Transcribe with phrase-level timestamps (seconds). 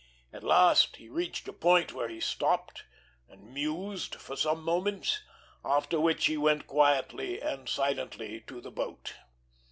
[0.33, 2.85] At last he reached a point where he stopped
[3.29, 5.21] and mused for some moments,
[5.63, 9.13] after which he went quietly and silently to the boat.